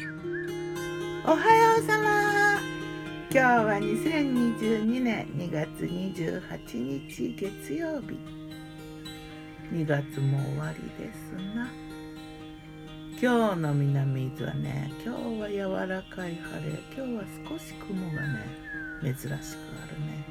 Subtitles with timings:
[0.00, 2.60] おはようさま。
[3.32, 8.16] 今日は2022年2月28日月曜日。
[9.72, 11.68] 2月も終わりですな。
[13.20, 16.78] 今日の南伊豆はね今日は柔らかい晴れ。
[16.96, 18.46] 今日は少し雲がね
[19.02, 19.40] 珍しくある
[20.06, 20.24] ね。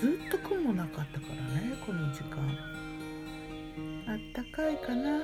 [0.00, 2.38] ずっと雲なかったからねこの時間。
[4.06, 5.20] あったかいかな。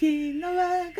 [0.00, 0.94] 昨日我がメニ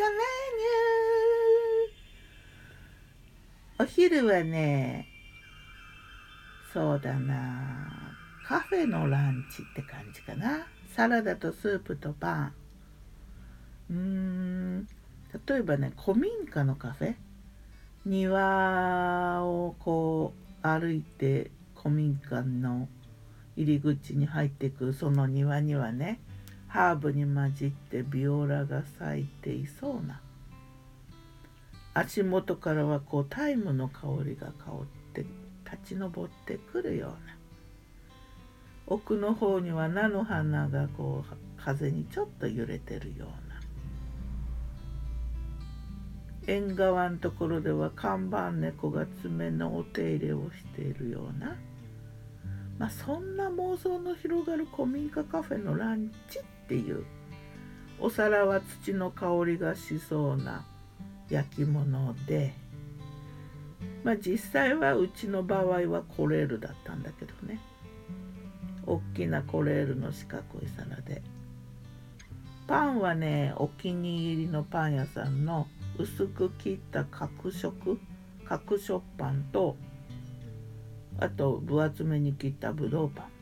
[3.79, 5.07] ューお昼はね
[6.71, 8.15] そうだな
[8.45, 10.67] カフェのランチって感じかな。
[10.95, 12.53] サラダとスープとパン。
[13.89, 14.87] うーん
[15.47, 17.15] 例えばね古民家のカフェ。
[18.05, 22.87] 庭をこう歩いて古民家の
[23.57, 26.19] 入り口に入っていくその庭にはね
[26.71, 30.21] ハーブに混じってビオラが咲いていそうな。
[31.93, 35.25] 足元からはこうタイムの香りが香って
[35.65, 36.11] 立ち上っ
[36.45, 37.35] てくるような。
[38.87, 43.33] 奥の方には菜の花がこう風にちょっと揺れてるような。
[46.47, 51.57] 縁側のところでは看板猫が爪のお手入れをしているような。
[52.79, 57.03] まあ、そんな妄想の広がる古民家カフェのランチっていう。
[57.99, 60.65] お皿は土の香りがしそうな
[61.29, 62.53] 焼き物で。
[64.05, 67.59] まあ実際はうちの場合はコレールだったんだけどね。
[68.87, 71.21] 大きなコレールの四角い皿で。
[72.67, 77.99] パンはねお気に入りのパン屋さんの薄く切った角食
[78.45, 79.75] 角食パンと
[81.19, 83.40] あと分厚めに切ったぶどうパン。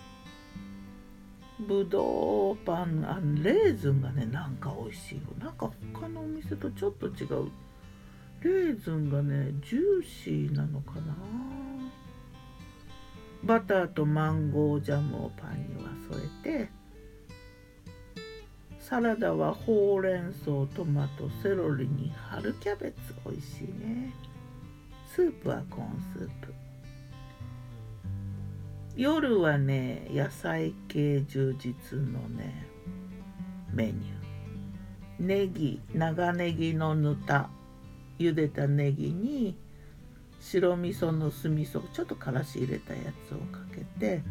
[1.68, 7.52] ぶどうパンあレーズンがねなんか美味しいよなんか他のお店とちょっと違う。
[8.42, 11.16] レーズンがねジューシーなのかな。
[13.44, 16.22] バターとマンゴージャムをパンには添
[16.56, 16.70] えて
[18.80, 22.98] サラダはほうれん草トマトセロリに春キャベツ。
[23.26, 24.14] 美味しいね。
[25.14, 26.54] スープはコーンスープ。
[29.00, 32.68] 夜はね野菜系充実のね
[33.72, 35.26] メニュー。
[35.26, 37.50] ネギ長ネギのぬた。
[38.18, 39.58] 茹でたネギに
[40.42, 43.00] 白味噌の酢味噌ちょっとからし入れたや
[43.30, 44.22] つをかけて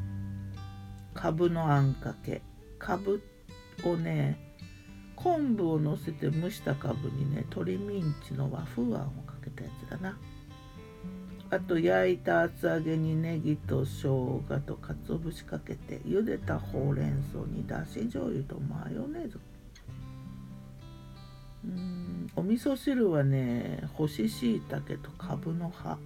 [1.14, 2.42] かぶのあんかけ。
[2.78, 3.22] かぶ
[3.84, 4.38] をね
[5.16, 8.94] 昆布をのせて蒸したかぶにね鶏ミンチの和風あんを
[9.26, 10.18] かけたやつだな。
[11.50, 19.40] あと焼いた厚揚げにネギと生姜と鰹節かけて茹でたほうれん草にだし醤油とマヨネーズ。
[21.64, 22.26] うん。
[22.36, 25.96] お味噌汁はね干し椎茸とかぶの葉。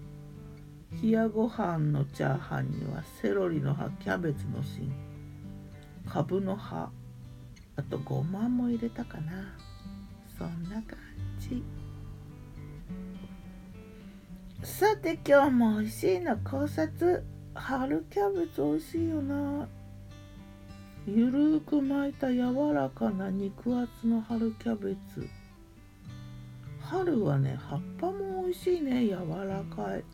[1.02, 4.92] 冷やご飯のチャーハンにはセロリの葉キャベツの芯。
[6.08, 6.88] かぶの葉。
[7.74, 9.32] あとごまも入れたかな。
[10.38, 10.96] そんな感
[11.40, 11.64] じ。
[14.64, 19.68] さて今日も美味しいの考察春キャベツ美味しいよな。
[21.04, 25.28] ゆるーく巻いた柔らかな肉厚の春キャベツ。
[26.80, 29.06] 春はね葉っぱも美味しいね。
[29.06, 29.16] 柔
[29.48, 30.04] らかい。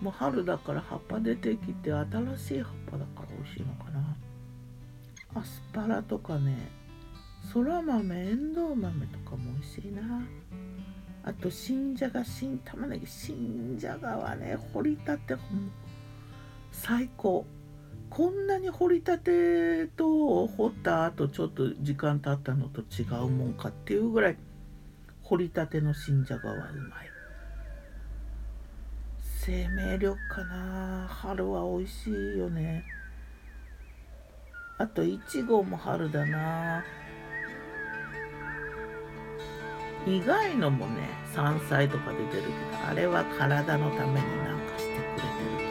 [0.00, 4.16] もう春だから葉っぱ出てきて新しい葉っぱだから美味しいのかな。
[5.34, 6.56] アスパラとかね。
[7.52, 10.22] そら豆エンドウ豆とかも美味しいな。
[11.22, 15.36] あと新じゃが新玉ねぎ新じゃがはね掘りたて
[16.72, 17.44] 最高。
[18.08, 24.36] こんなに掘りたてと掘った後ちょっと時間経ったのと違うもんかっていうぐらい
[25.22, 27.10] 掘りたての新じゃがはうまい。
[29.22, 31.06] 生命力かな。
[31.08, 32.84] 春は美味しいよね。
[34.76, 36.84] あといちごも春だな。
[40.06, 42.54] 意外のもね山菜とか出てるけど
[42.88, 45.70] あれは体のためになんかしてくれてる。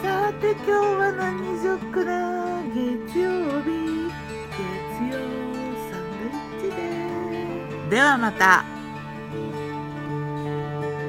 [0.00, 3.30] 気がするなさて今日は何しよっかな月曜
[3.62, 3.68] 日。
[4.52, 4.62] 月
[5.10, 5.14] 曜
[5.90, 8.64] サンドイッチでではまた。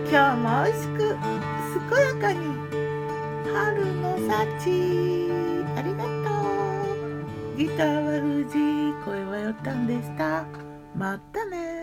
[0.09, 0.97] 今日も美味しく
[1.89, 2.39] 健やかに。
[3.53, 3.61] 春
[4.01, 5.42] の幸。
[7.55, 10.45] ギターは藤井声はよったんでした。
[10.95, 11.82] またね